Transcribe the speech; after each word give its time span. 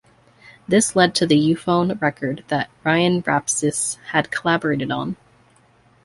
This 0.67 0.95
led 0.95 1.13
to 1.13 1.27
The 1.27 1.35
Euphone 1.37 1.95
record 2.01 2.43
that 2.47 2.71
Ryan 2.83 3.21
Rapsys 3.21 3.97
had 4.13 4.31
collaborated 4.31 4.89
on. 4.89 5.15